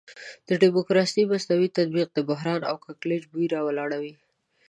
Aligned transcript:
د 0.47 0.49
ډیموکراسي 0.63 1.21
مصنوعي 1.31 1.69
تطبیق 1.77 2.09
د 2.13 2.19
بحران 2.29 2.61
او 2.69 2.75
کړکېچ 2.85 3.23
بوی 3.31 3.45
راولاړوي. 3.55 4.13